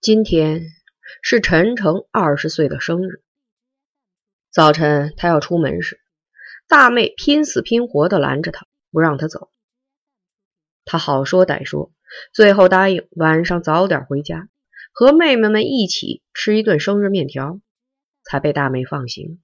[0.00, 0.62] 今天
[1.22, 3.20] 是陈诚二十岁的生日。
[4.48, 6.00] 早晨他要出门时，
[6.68, 9.50] 大妹拼死拼活的拦着他，不让他走。
[10.84, 11.92] 他好说歹说，
[12.32, 14.48] 最后答应晚上早点回家，
[14.92, 17.60] 和妹妹们一起吃一顿生日面条，
[18.22, 19.42] 才被大妹放行。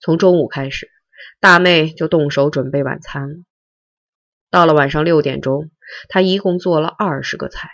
[0.00, 0.90] 从中午开始，
[1.38, 3.36] 大妹就动手准备晚餐了。
[4.48, 5.70] 到了晚上六点钟，
[6.08, 7.68] 她一共做了二十个菜。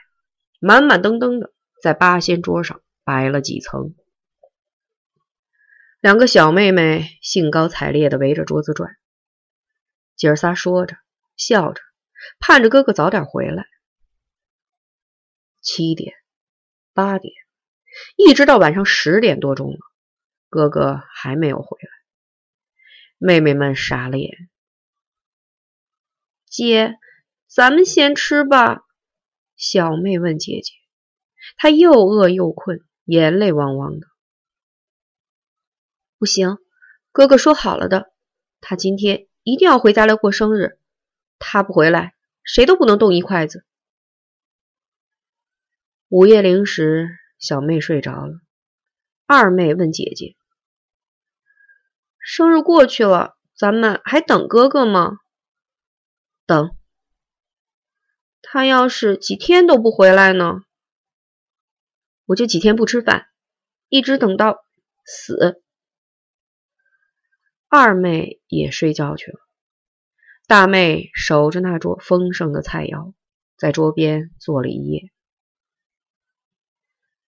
[0.61, 1.53] 满满登登的，
[1.83, 3.95] 在八仙桌上摆了几层。
[6.01, 8.97] 两个小妹妹兴高采烈的围着桌子转，
[10.15, 10.97] 姐儿仨说着
[11.37, 11.83] 笑着，
[12.39, 13.67] 盼着哥哥早点回来。
[15.61, 16.15] 七点、
[16.95, 17.35] 八点，
[18.17, 19.79] 一直到晚上十点多钟了，
[20.49, 21.91] 哥哥还没有回来。
[23.19, 24.49] 妹妹们傻了眼。
[26.49, 26.99] 姐，
[27.49, 28.86] 咱们先吃吧。
[29.57, 30.75] 小妹问姐姐
[31.57, 34.07] ：“她又饿又困，眼泪汪汪的。
[36.19, 36.59] 不行，
[37.11, 38.13] 哥哥说好了的，
[38.61, 40.79] 他今天一定要回家来过生日。
[41.39, 43.65] 他不回来，谁都不能动一筷子。”
[46.09, 47.09] 午夜零时，
[47.39, 48.35] 小妹睡着了。
[49.27, 50.37] 二妹问姐姐
[52.21, 55.19] ：“生日过去了，咱们还等哥哥吗
[56.47, 56.76] ？”“等。”
[58.49, 60.63] 他要是几天都不回来呢，
[62.27, 63.27] 我就几天不吃饭，
[63.89, 64.65] 一直等到
[65.05, 65.61] 死。
[67.69, 69.41] 二妹也睡觉去了，
[70.47, 73.15] 大妹守着那桌丰盛的菜肴，
[73.57, 75.11] 在桌边坐了一夜。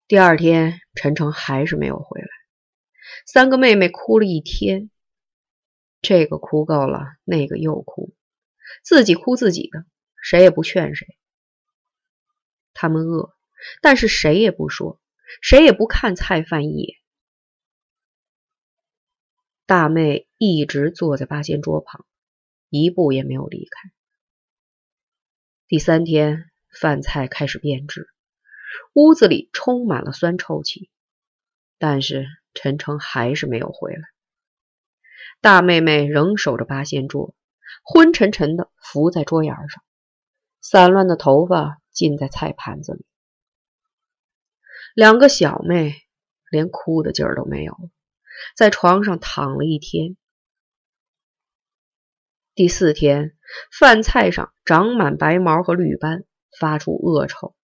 [0.08, 2.28] 第二天，陈诚还是没有回来，
[3.24, 4.90] 三个妹妹哭了一天，
[6.02, 8.12] 这个哭够了，那个又哭，
[8.82, 9.86] 自己哭自己的。
[10.24, 11.18] 谁也不劝谁，
[12.72, 13.36] 他们饿，
[13.82, 14.98] 但是谁也不说，
[15.42, 16.96] 谁也不看菜饭一眼。
[19.66, 22.06] 大妹一直坐在八仙桌旁，
[22.70, 23.92] 一步也没有离开。
[25.68, 28.08] 第三天，饭菜开始变质，
[28.94, 30.88] 屋子里充满了酸臭气，
[31.76, 34.08] 但是陈诚还是没有回来。
[35.42, 37.34] 大妹妹仍守着八仙桌，
[37.82, 39.84] 昏沉沉的伏在桌沿上。
[40.64, 43.04] 散乱的头发浸在菜盘子里，
[44.94, 45.92] 两个小妹
[46.50, 47.90] 连哭的劲儿都没有，
[48.56, 50.16] 在床上躺了一天。
[52.54, 53.36] 第四天，
[53.78, 56.24] 饭菜上长满白毛和绿斑，
[56.58, 57.54] 发出恶臭。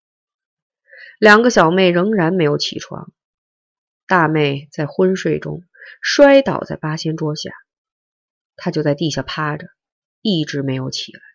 [1.19, 3.11] 两个小妹仍然没有起床，
[4.06, 5.62] 大妹在昏睡中
[6.03, 7.50] 摔倒在八仙桌下，
[8.56, 9.69] 她就在地下趴着，
[10.21, 11.30] 一直没有起来。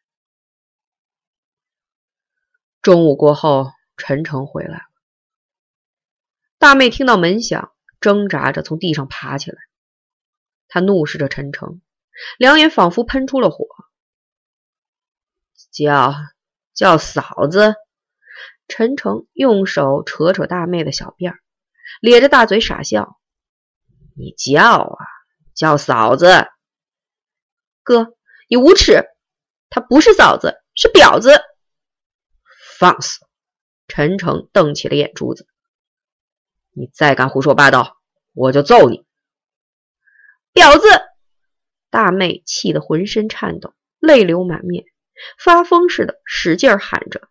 [2.86, 4.84] 中午过后，陈诚回来了。
[6.60, 9.58] 大妹听到门响，挣扎着从地上爬起来。
[10.68, 11.82] 她怒视着陈诚，
[12.38, 13.66] 两眼仿佛喷出了火。
[15.72, 16.14] 叫
[16.76, 17.74] 叫嫂子！
[18.68, 21.40] 陈诚用手扯扯大妹的小辫儿，
[22.02, 23.20] 咧着大嘴傻笑
[24.16, 25.08] ：“你叫啊，
[25.56, 26.28] 叫嫂子！
[27.82, 28.14] 哥，
[28.48, 29.08] 你无耻！
[29.72, 31.32] 她不是嫂子，是婊子！”
[32.78, 33.26] 放肆！
[33.88, 35.48] 陈诚瞪起了眼珠子。
[36.72, 37.98] 你再敢胡说八道，
[38.34, 39.06] 我就揍你！
[40.54, 40.88] 婊子！
[41.90, 44.84] 大妹气得浑身颤抖，泪流满面，
[45.40, 47.30] 发疯似的使劲喊着：“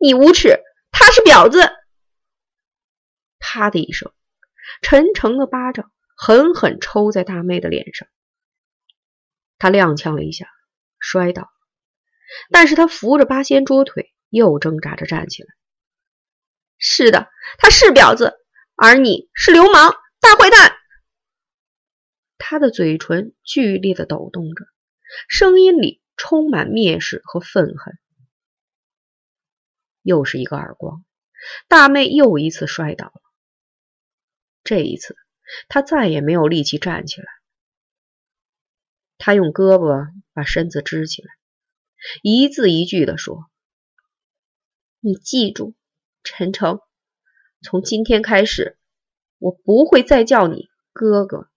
[0.00, 0.60] 你无耻！
[0.90, 1.60] 他是婊子！”
[3.38, 4.12] 啪的一声，
[4.80, 8.08] 陈诚的巴掌狠狠抽在大妹的脸上，
[9.58, 10.48] 她踉跄了一下，
[10.98, 11.52] 摔倒。
[12.50, 15.48] 但是他扶着八仙桌腿，又挣扎着站起来。
[16.78, 18.34] 是的，他是婊子，
[18.74, 20.76] 而你是流氓大坏蛋。
[22.38, 24.66] 他的嘴唇剧烈的抖动着，
[25.28, 27.98] 声音里充满蔑视和愤恨。
[30.02, 31.04] 又是一个耳光，
[31.66, 33.22] 大妹又一次摔倒了。
[34.62, 35.16] 这一次，
[35.68, 37.26] 她再也没有力气站起来。
[39.18, 41.32] 她用胳膊把身子支起来。
[42.22, 43.50] 一字一句的说
[45.00, 45.74] ：“你记住，
[46.22, 46.80] 陈诚，
[47.62, 48.78] 从今天开始，
[49.38, 51.48] 我不会再叫你哥哥。”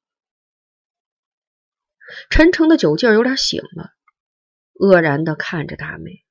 [2.32, 3.92] 陈诚的酒劲儿有点醒了，
[4.74, 6.24] 愕然的看着大妹。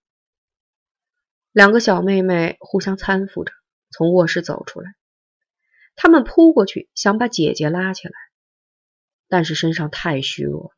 [1.52, 3.52] 两个小妹妹互相搀扶着
[3.90, 4.96] 从卧室走出来，
[5.94, 8.14] 她们扑过去想把姐姐拉起来，
[9.28, 10.72] 但是身上太虚弱，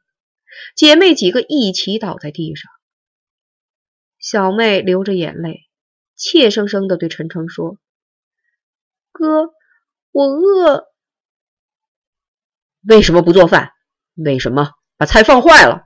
[0.76, 2.70] 姐妹几个一起倒在地上。
[4.20, 5.68] 小妹流着眼泪，
[6.14, 7.78] 怯生生的对陈诚说
[9.10, 9.54] ：“哥，
[10.12, 10.86] 我饿。”
[12.86, 13.72] 为什么不做饭？
[14.14, 15.84] 为什么把菜放坏了？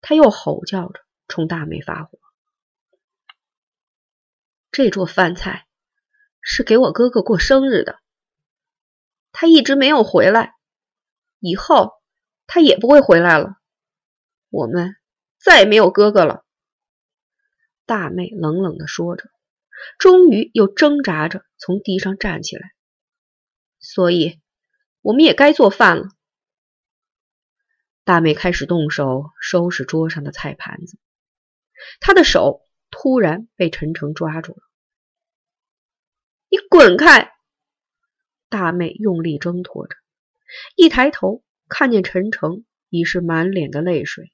[0.00, 2.18] 他又吼叫着冲大妹发火。
[4.72, 5.68] 这桌饭菜
[6.40, 8.00] 是给我哥哥过生日的，
[9.30, 10.56] 他一直没有回来，
[11.38, 11.92] 以后
[12.48, 13.56] 他也不会回来了。
[14.48, 14.96] 我们
[15.38, 16.44] 再也没有哥哥了。
[17.92, 19.28] 大妹冷冷的说着，
[19.98, 22.72] 终于又挣扎着从地上站起来。
[23.80, 24.40] 所以。
[25.04, 26.10] 我们也该做饭了。
[28.04, 30.96] 大妹开始动手收拾桌上的菜盘子，
[31.98, 34.62] 她的手突然被陈诚抓住了。
[36.48, 37.32] “你滚开！”
[38.48, 39.96] 大妹用力挣脱着，
[40.76, 44.32] 一抬头看见陈诚已是满脸的泪水。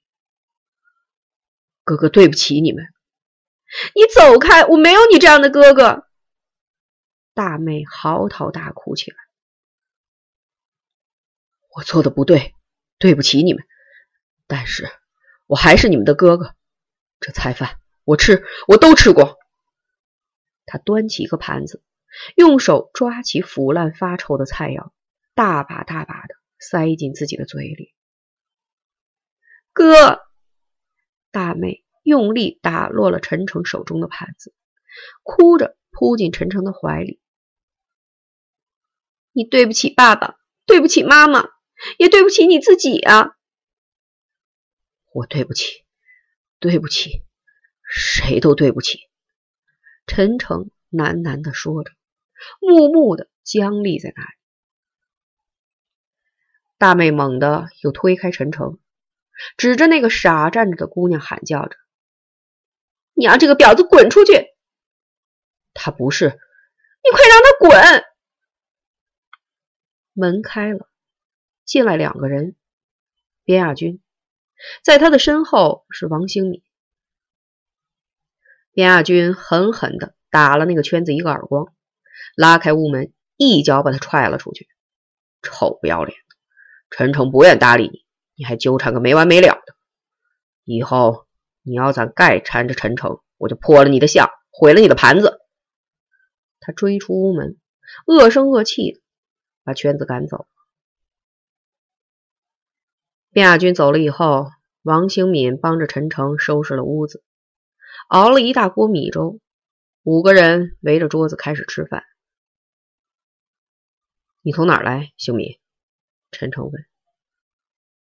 [1.82, 2.84] “哥哥，对不起你们
[3.94, 4.64] ！”“你走开！
[4.66, 6.06] 我没有你这样的哥哥！”
[7.34, 9.16] 大妹嚎啕大哭起来。
[11.70, 12.54] 我做的不对，
[12.98, 13.64] 对不起你们，
[14.46, 14.90] 但是
[15.46, 16.56] 我还是你们的哥哥。
[17.20, 19.38] 这菜饭我吃，我都吃过。
[20.66, 21.84] 他端起一个盘子，
[22.34, 24.90] 用手抓起腐烂发臭的菜肴，
[25.34, 27.94] 大把大把的塞进自己的嘴里。
[29.72, 30.20] 哥，
[31.30, 34.54] 大妹用力打落了陈诚手中的盘子，
[35.22, 37.20] 哭着扑进陈诚的怀里。
[39.32, 41.48] 你对不起爸爸，对不起妈妈。
[41.96, 43.36] 也对不起你自己啊！
[45.12, 45.84] 我对不起，
[46.58, 47.22] 对不起，
[47.88, 48.98] 谁都对不起。
[50.04, 51.92] 陈诚喃喃的说着，
[52.60, 54.28] 木木的僵立在那里。
[56.78, 58.80] 大妹猛地又推开陈诚，
[59.56, 61.76] 指着那个傻站着的姑娘喊叫着
[63.18, 64.46] ：“你让这个婊子滚出去！”
[65.74, 68.04] 他不是，你快让他滚！
[70.12, 70.88] 门开了。
[71.64, 72.56] 进来两个人，
[73.44, 74.00] 边亚军，
[74.82, 76.62] 在他的身后是王兴敏。
[78.72, 81.74] 边亚军狠狠的打了那个圈子一个耳光，
[82.34, 84.66] 拉开屋门，一脚把他踹了出去。
[85.42, 86.18] 臭不要脸！
[86.88, 89.74] 陈诚不愿搭理你，你还纠缠个没完没了的。
[90.64, 91.27] 以后
[91.68, 95.38] 你要敢再缠着陈诚，我就破了你的相，毁了你的盘子。
[96.60, 97.58] 他追出屋门，
[98.06, 99.00] 恶声恶气的
[99.64, 100.46] 把圈子赶走。
[103.32, 104.46] 卞亚军走了以后，
[104.80, 107.22] 王兴敏帮着陈诚收拾了屋子，
[108.08, 109.38] 熬了一大锅米粥。
[110.04, 112.02] 五个人围着桌子开始吃饭。
[114.40, 115.58] 你从哪儿来，兴敏？
[116.30, 116.86] 陈诚问。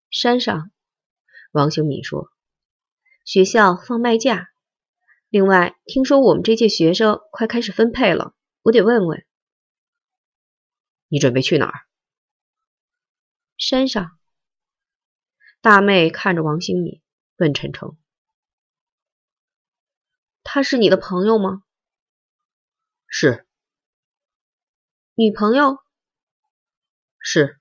[0.09, 0.71] 山上，
[1.51, 2.31] 王兴敏说。
[3.27, 4.53] 学校放麦假，
[5.31, 9.27] 另外听说我们这届学生快开始分配了，我得问问。
[11.09, 11.81] 你准备去哪儿？
[13.59, 14.17] 山上。
[15.61, 17.03] 大妹看着王兴敏，
[17.37, 17.99] 问陈诚
[20.45, 21.65] ：“他是你的朋友吗
[23.11, 23.45] ？”“是。
[25.17, 25.79] ”“女朋友
[27.19, 27.59] ？”“是。”“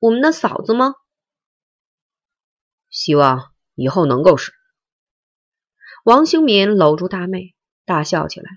[0.00, 0.96] 我们的嫂子吗
[2.92, 4.52] ？”“希望以后能够是。”
[6.04, 8.48] 王兴敏搂住大妹，大笑起来：“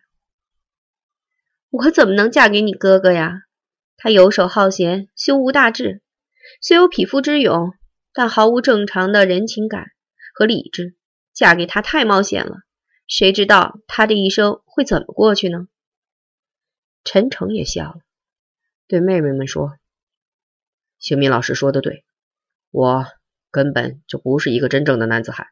[1.72, 3.42] 我怎么能嫁给你哥哥呀？
[3.98, 6.04] 他游手好闲，胸无大志。”
[6.62, 7.74] 虽有匹夫之勇，
[8.14, 9.88] 但毫无正常的人情感
[10.34, 10.96] 和理智，
[11.34, 12.58] 嫁给他太冒险了。
[13.08, 15.68] 谁知道他这一生会怎么过去呢？
[17.04, 18.00] 陈诚也笑了，
[18.88, 19.78] 对妹妹们说
[21.00, 22.06] ：“兴民老师说的对，
[22.70, 23.06] 我
[23.56, 25.48] 根本就不是一个真正的男子汉。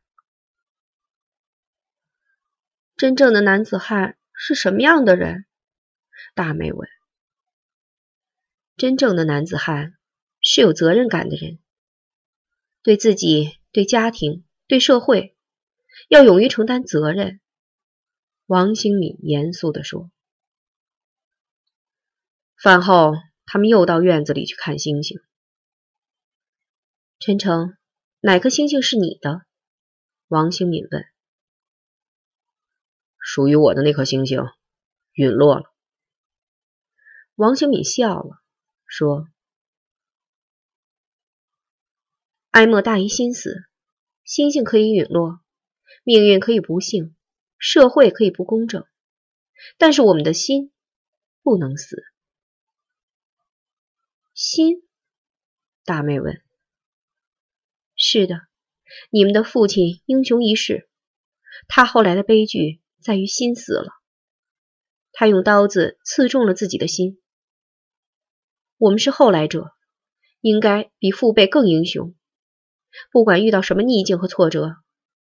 [2.98, 5.46] 真正的男子汉是什么样的人？”
[6.36, 6.90] 大妹问。
[8.76, 9.96] 真正的男子汉。
[10.46, 11.60] 是有责任感的人，
[12.82, 15.38] 对自己、对家庭、对社会，
[16.10, 17.40] 要勇于承担责任。
[18.46, 20.12] 王兴敏严肃地说。
[22.58, 23.14] 饭后，
[23.46, 25.22] 他们又到院子里去看星星。
[27.20, 27.78] 陈诚，
[28.26, 29.46] 哪颗星星是你的？
[30.30, 31.06] 王兴敏问。
[33.20, 34.40] 属于我的那颗星星
[35.12, 35.74] 陨落了。
[37.36, 38.42] 王兴敏笑了，
[38.86, 39.28] 说。
[42.52, 43.66] 哀莫大于心死，
[44.24, 45.42] 星星可以陨落，
[46.06, 47.18] 命运可以不幸，
[47.58, 48.88] 社会可以不公正，
[49.78, 50.72] 但是我们的心
[51.42, 52.02] 不能死。
[54.34, 54.88] 心？
[55.84, 56.42] 大妹问。
[58.06, 58.36] 是的，
[59.12, 60.90] 你们的父亲英雄一世，
[61.70, 63.94] 他后来的悲剧在于心死了。
[65.14, 67.22] 他用刀子刺中了自己的心。
[68.78, 69.72] 我们是后来者，
[70.42, 72.14] 应该比父辈更英雄。
[73.10, 74.76] 不管遇到什么逆境和挫折，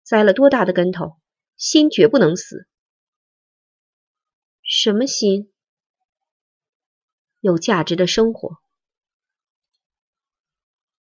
[0.02, 1.18] 栽了多大的跟头，
[1.58, 2.66] 心绝不能死。
[4.62, 5.52] 什么心？
[7.40, 8.61] 有价值的生活。